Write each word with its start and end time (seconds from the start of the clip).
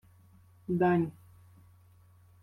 —Дань. 0.79 1.05